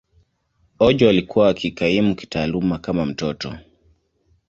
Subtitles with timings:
[0.79, 3.57] Ojo alikuwa akikaimu kitaaluma kama mtoto.